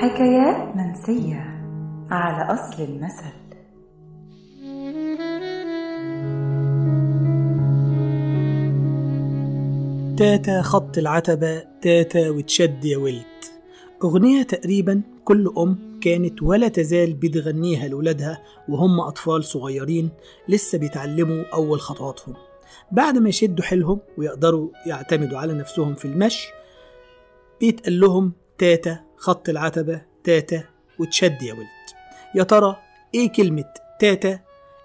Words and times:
حكايات 0.00 0.76
منسية 0.76 1.60
على 2.10 2.52
أصل 2.52 2.82
المثل. 2.82 3.44
تاتا 10.16 10.62
خط 10.62 10.98
العتبة 10.98 11.64
تاتا 11.82 12.30
وتشد 12.30 12.84
يا 12.84 12.98
ولد. 12.98 13.24
أغنية 14.04 14.42
تقريبا 14.42 15.02
كل 15.24 15.52
أم 15.58 15.98
كانت 16.00 16.42
ولا 16.42 16.68
تزال 16.68 17.14
بتغنيها 17.14 17.88
لولادها 17.88 18.42
وهم 18.68 19.00
أطفال 19.00 19.44
صغيرين 19.44 20.10
لسه 20.48 20.78
بيتعلموا 20.78 21.44
أول 21.54 21.80
خطواتهم. 21.80 22.34
بعد 22.92 23.18
ما 23.18 23.28
يشدوا 23.28 23.64
حيلهم 23.64 23.98
ويقدروا 24.18 24.68
يعتمدوا 24.86 25.38
على 25.38 25.52
نفسهم 25.52 25.94
في 25.94 26.04
المشي 26.04 26.48
بيتقال 27.60 28.00
لهم 28.00 28.32
تاتا 28.58 29.00
خط 29.24 29.48
العتبة 29.48 30.02
تاتا 30.24 30.64
وتشد 30.98 31.42
يا 31.42 31.52
ولد 31.54 31.66
يا 32.34 32.42
ترى 32.42 32.76
إيه 33.14 33.32
كلمة 33.32 33.64
تاتا 34.00 34.40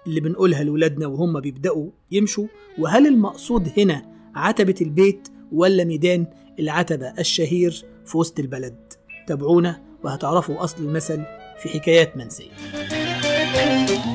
اللي 0.06 0.20
بنقولها 0.20 0.62
لولادنا 0.64 1.06
وهم 1.06 1.40
بيبدأوا 1.40 1.90
يمشوا 2.10 2.46
وهل 2.78 3.06
المقصود 3.06 3.72
هنا 3.78 4.02
عتبة 4.34 4.74
البيت 4.80 5.28
ولا 5.52 5.84
ميدان 5.84 6.26
العتبة 6.58 7.12
الشهير 7.18 7.84
في 8.06 8.18
وسط 8.18 8.38
البلد 8.38 8.92
تابعونا 9.26 9.82
وهتعرفوا 10.04 10.64
أصل 10.64 10.84
المثل 10.84 11.22
في 11.62 11.68
حكايات 11.68 12.16
منسية 12.16 12.50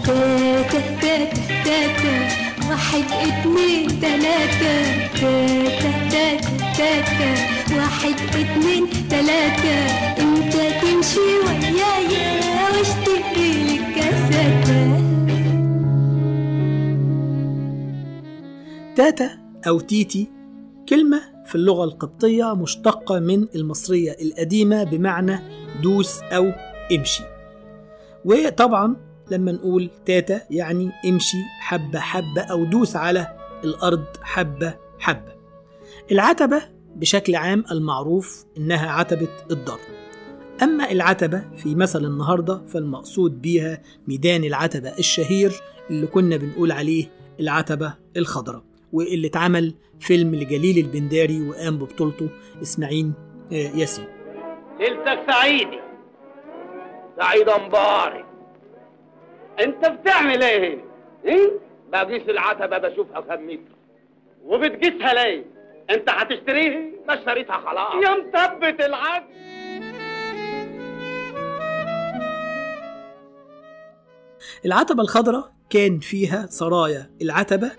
تاتا 0.06 0.80
تاتا 1.02 1.64
تاتا 1.66 2.28
واحد 2.70 3.04
اتنين 3.12 3.88
تلاتة 4.02 5.08
تاتا 5.22 6.10
تاتا 6.10 6.56
تاتا 6.78 7.56
واحد 7.76 8.16
اتنين 8.36 8.88
تلاتة 9.10 10.25
انت 10.36 10.54
تمشي 10.54 11.20
ويايا 11.20 12.70
واشتري 12.70 13.64
لك 13.64 13.96
كاساتة 13.96 15.02
تاتا 18.96 19.30
أو 19.68 19.80
تيتي 19.80 20.32
كلمة 20.90 21.22
في 21.46 21.56
اللغة 21.56 21.84
القبطية 21.84 22.56
مشتقة 22.56 23.20
من 23.20 23.48
المصرية 23.56 24.18
القديمة 24.22 24.84
بمعنى 24.84 25.40
دوس 25.84 26.22
أو 26.22 26.52
امشي. 26.92 27.24
وطبعا 28.26 28.96
لما 29.32 29.52
نقول 29.52 29.90
تاتا 30.06 30.42
يعني 30.50 30.92
امشي 31.06 31.38
حبة 31.60 32.00
حبة 32.00 32.42
أو 32.42 32.66
دوس 32.66 32.96
على 32.96 33.38
الأرض 33.64 34.06
حبة 34.22 34.78
حبة. 35.00 35.36
العتبة 36.12 36.62
بشكل 36.96 37.36
عام 37.36 37.64
المعروف 37.72 38.46
إنها 38.58 38.92
عتبة 38.92 39.28
الدار 39.52 39.80
أما 40.64 40.92
العتبة 40.92 41.44
في 41.58 41.76
مثل 41.76 42.06
النهاردة 42.06 42.62
فالمقصود 42.66 43.42
بيها 43.42 43.82
ميدان 44.08 44.44
العتبة 44.44 44.90
الشهير 45.00 45.52
اللي 45.90 46.08
كنا 46.08 46.38
بنقول 46.38 46.72
عليه 46.72 47.06
العتبة 47.40 47.94
الخضراء 48.18 48.64
واللي 48.94 49.28
اتعمل 49.28 49.74
فيلم 50.00 50.36
لجليل 50.36 50.78
البنداري 50.86 51.50
وقام 51.50 51.78
ببطولته 51.78 52.30
إسماعيل 52.62 53.12
آه، 53.52 53.56
ياسين 53.56 54.06
ليلتك 54.80 55.20
سعيدة 55.32 55.80
سعيدة 57.20 57.58
مبارك 57.58 58.26
أنت 59.60 59.86
بتعمل 59.86 60.44
إيه 60.44 60.74
هنا؟ 60.74 60.82
إيه؟ 61.26 61.52
بقيس 61.92 62.30
العتبة 62.30 62.78
بشوفها 62.78 63.22
كم 63.22 63.48
متر 63.48 63.76
وبتقيسها 64.46 65.14
ليه؟ 65.14 65.46
أنت 65.90 66.10
هتشتريها؟ 66.10 66.82
ما 67.08 67.14
اشتريتها 67.14 67.58
خلاص 67.58 68.04
يا 68.04 68.10
مثبت 68.18 68.82
العتبة 68.82 69.26
العتبة 74.66 75.04
الخضراء 75.04 75.56
كان 75.70 76.00
فيها 76.00 76.48
سرايا 76.50 77.10
العتبة 77.22 77.72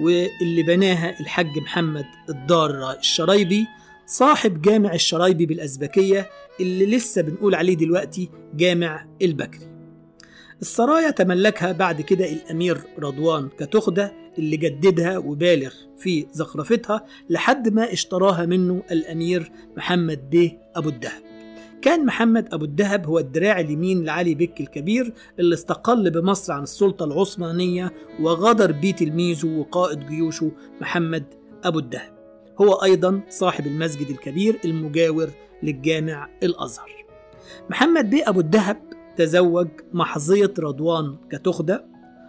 واللي 0.00 0.62
بناها 0.62 1.20
الحاج 1.20 1.58
محمد 1.58 2.04
الدار 2.28 2.92
الشرايبي 2.98 3.66
صاحب 4.06 4.62
جامع 4.62 4.94
الشرايبي 4.94 5.46
بالأزبكية 5.46 6.30
اللي 6.60 6.86
لسه 6.86 7.22
بنقول 7.22 7.54
عليه 7.54 7.74
دلوقتي 7.74 8.30
جامع 8.54 9.06
البكري. 9.22 9.68
السرايا 10.60 11.10
تملكها 11.10 11.72
بعد 11.72 12.00
كده 12.00 12.32
الأمير 12.32 12.80
رضوان 12.98 13.48
كتخدة 13.58 14.12
اللي 14.38 14.56
جددها 14.56 15.18
وبالغ 15.18 15.74
في 15.98 16.26
زخرفتها 16.32 17.06
لحد 17.30 17.68
ما 17.68 17.92
اشتراها 17.92 18.46
منه 18.46 18.82
الأمير 18.90 19.52
محمد 19.76 20.30
بيه 20.30 20.58
أبو 20.76 20.88
الدهب. 20.88 21.31
كان 21.82 22.06
محمد 22.06 22.54
أبو 22.54 22.64
الدهب 22.64 23.06
هو 23.06 23.18
الدراع 23.18 23.60
اليمين 23.60 24.04
لعلي 24.04 24.34
بك 24.34 24.60
الكبير 24.60 25.12
اللي 25.38 25.54
استقل 25.54 26.10
بمصر 26.10 26.52
عن 26.52 26.62
السلطة 26.62 27.04
العثمانية 27.04 27.92
وغدر 28.20 28.72
بيه 28.72 28.92
تلميذه 28.92 29.46
وقائد 29.58 30.06
جيوشه 30.06 30.52
محمد 30.80 31.24
أبو 31.64 31.78
الدهب. 31.78 32.12
هو 32.60 32.72
أيضا 32.72 33.20
صاحب 33.28 33.66
المسجد 33.66 34.10
الكبير 34.10 34.58
المجاور 34.64 35.30
للجامع 35.62 36.28
الأزهر. 36.42 37.04
محمد 37.70 38.10
بيه 38.10 38.28
أبو 38.28 38.40
الدهب 38.40 38.82
تزوج 39.16 39.68
محظية 39.92 40.54
رضوان 40.58 41.16
كتخدة 41.30 41.86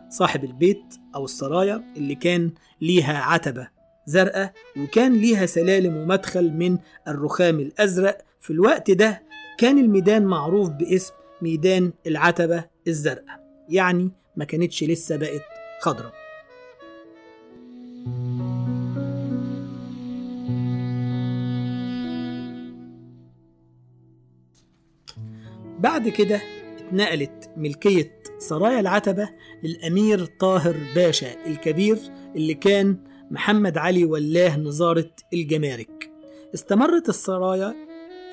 صاحب 0.09 0.43
البيت 0.43 0.83
أو 1.15 1.25
السرايا 1.25 1.83
اللي 1.97 2.15
كان 2.15 2.51
ليها 2.81 3.17
عتبة 3.17 3.67
زرقاء 4.05 4.53
وكان 4.77 5.13
ليها 5.13 5.45
سلالم 5.45 5.97
ومدخل 5.97 6.51
من 6.51 6.77
الرخام 7.07 7.59
الأزرق. 7.59 8.17
في 8.41 8.51
الوقت 8.51 8.91
ده 8.91 9.22
كان 9.57 9.77
الميدان 9.77 10.25
معروف 10.25 10.69
باسم 10.69 11.13
ميدان 11.41 11.93
العتبة 12.07 12.65
الزرقاء 12.87 13.65
يعني 13.69 14.11
ما 14.35 14.45
كانتش 14.45 14.83
لسه 14.83 15.15
بقت 15.15 15.41
خضراء. 15.81 16.13
بعد 25.79 26.09
كده 26.09 26.41
اتنقلت 26.77 27.49
ملكية 27.57 28.23
سرايا 28.37 28.79
العتبة 28.79 29.29
للأمير 29.63 30.25
طاهر 30.25 30.75
باشا 30.95 31.45
الكبير 31.45 31.97
اللي 32.35 32.53
كان 32.53 32.97
محمد 33.31 33.77
علي 33.77 34.05
ولاه 34.05 34.57
نظارة 34.57 35.11
الجمارك. 35.33 36.11
استمرت 36.53 37.09
السرايا 37.09 37.75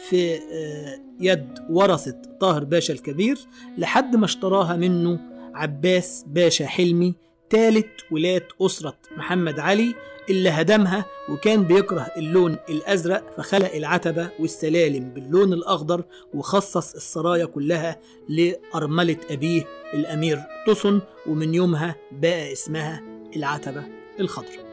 في 0.08 0.34
آه، 0.34 0.98
يد 1.20 1.58
ورثة 1.70 2.22
طاهر 2.40 2.64
باشا 2.64 2.92
الكبير 2.92 3.38
لحد 3.78 4.16
ما 4.16 4.24
اشتراها 4.24 4.76
منه 4.76 5.20
عباس 5.54 6.24
باشا 6.28 6.66
حلمي 6.66 7.14
ثالث 7.50 7.86
ولاة 8.10 8.42
أسرة 8.62 8.96
محمد 9.16 9.58
علي 9.60 9.94
اللي 10.30 10.50
هدمها 10.50 11.04
وكان 11.28 11.62
بيكره 11.64 12.06
اللون 12.16 12.56
الأزرق 12.68 13.32
فخلق 13.36 13.74
العتبة 13.74 14.30
والسلالم 14.38 15.10
باللون 15.10 15.52
الأخضر 15.52 16.04
وخصص 16.34 16.94
السرايا 16.94 17.44
كلها 17.44 17.98
لأرملة 18.28 19.16
أبيه 19.30 19.64
الأمير 19.94 20.38
طسن 20.66 21.00
ومن 21.26 21.54
يومها 21.54 21.96
بقى 22.12 22.52
اسمها 22.52 23.02
العتبة 23.36 23.84
الخضراء 24.20 24.70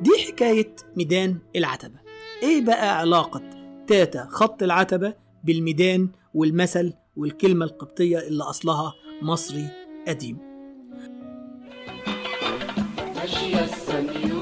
دي 0.00 0.10
حكاية 0.26 0.76
ميدان 0.96 1.38
العتبة. 1.56 1.98
إيه 2.42 2.60
بقى 2.60 2.98
علاقة 2.98 3.42
تاتا 3.88 4.26
خط 4.30 4.62
العتبة 4.62 5.14
بالميدان 5.44 6.08
والمثل 6.34 6.92
والكلمة 7.16 7.64
القبطية 7.64 8.18
اللي 8.18 8.44
أصلها 8.44 8.94
مصري 9.22 9.68
قديم. 10.08 10.38
ماشية 13.16 13.64
السنيورة 13.64 14.37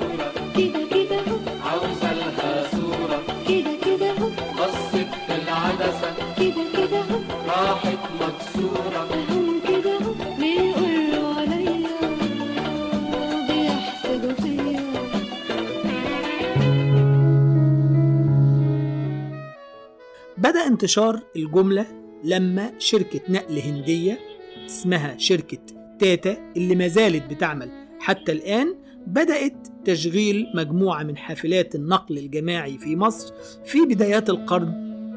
بدأ 20.66 20.74
انتشار 20.74 21.22
الجملة 21.36 21.86
لما 22.24 22.72
شركة 22.78 23.20
نقل 23.28 23.58
هندية 23.58 24.18
اسمها 24.66 25.18
شركة 25.18 25.58
تاتا 25.98 26.52
اللي 26.56 26.74
ما 26.74 26.88
زالت 26.88 27.30
بتعمل 27.30 27.70
حتى 28.00 28.32
الآن 28.32 28.74
بدأت 29.06 29.68
تشغيل 29.84 30.46
مجموعة 30.54 31.02
من 31.02 31.16
حافلات 31.16 31.74
النقل 31.74 32.18
الجماعي 32.18 32.78
في 32.78 32.96
مصر 32.96 33.34
في 33.64 33.86
بدايات 33.86 34.30
القرن 34.30 34.68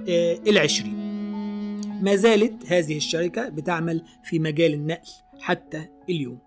آه، 0.10 0.40
العشرين. 0.48 0.96
ما 2.04 2.16
زالت 2.16 2.66
هذه 2.68 2.98
الشركة 2.98 3.50
بتعمل 3.50 4.04
في 4.24 4.40
مجال 4.40 4.74
النقل 4.74 5.10
حتى 5.40 5.86
اليوم. 6.10 6.40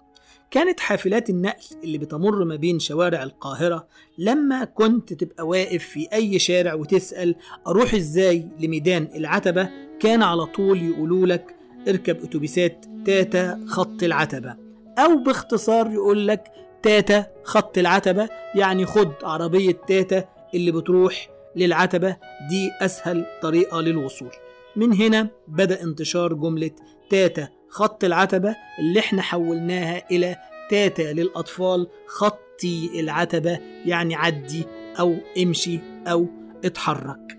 كانت 0.52 0.81
حافلات 0.81 1.31
النقل 1.31 1.64
اللي 1.84 1.99
بتمر 1.99 2.44
ما 2.44 2.56
بين 2.56 2.78
شوارع 2.78 3.22
القاهرة 3.22 3.87
لما 4.19 4.64
كنت 4.64 5.12
تبقى 5.12 5.46
واقف 5.49 5.84
في 5.84 6.08
أي 6.12 6.38
شارع 6.38 6.75
وتسأل 6.75 7.34
أروح 7.66 7.94
إزاي 7.94 8.49
لميدان 8.60 9.08
العتبة 9.14 9.69
كان 10.00 10.22
على 10.22 10.46
طول 10.46 10.82
يقولوا 10.82 11.26
لك 11.26 11.56
اركب 11.88 12.25
أتوبيسات 12.25 12.84
تاتا 13.06 13.60
خط 13.69 14.02
العتبة. 14.02 14.56
أو 14.99 15.16
باختصار 15.16 15.90
يقول 15.90 16.28
لك 16.28 16.44
تاتا 16.82 17.26
خط 17.44 17.78
العتبة 17.78 18.28
يعني 18.55 18.87
خد 18.87 19.12
عربية 19.22 19.72
تاتا 19.88 20.25
اللي 20.55 20.72
بتروح 20.72 21.28
للعتبة 21.56 22.16
دي 22.48 22.70
أسهل 22.81 23.26
طريقة 23.43 23.81
للوصول. 23.81 24.31
من 24.76 24.92
هنا 24.92 25.28
بدأ 25.48 25.82
انتشار 25.82 26.32
جملة 26.34 26.70
تاتا 27.10 27.48
خط 27.69 28.04
العتبة 28.04 28.56
اللي 28.78 29.00
إحنا 29.00 29.22
حولناها 29.22 30.10
إلى 30.10 30.36
تاتا 30.70 31.12
للأطفال 31.12 31.88
خطي 32.06 33.00
العتبة 33.00 33.58
يعني 33.86 34.14
عدي 34.14 34.64
أو 35.00 35.14
امشي 35.42 35.80
أو 36.06 36.26
اتحرك. 36.64 37.38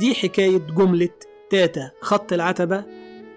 دي 0.00 0.14
حكاية 0.14 0.58
جملة 0.58 1.08
تاتا 1.50 1.90
خط 2.00 2.32
العتبة 2.32 2.84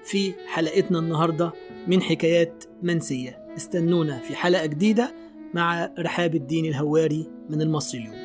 في 0.04 0.34
حلقتنا 0.48 1.00
النهاردة 1.00 1.52
من 1.88 2.02
حكايات 2.02 2.64
منسية. 2.82 3.46
استنونا 3.58 4.20
في 4.20 4.36
حلقة 4.36 4.66
جديدة 4.66 5.16
مع 5.54 5.94
رحاب 6.00 6.36
الدين 6.36 6.66
الهواري 6.66 7.32
من 7.50 7.62
المصري 7.62 8.00
اليوم. 8.02 8.23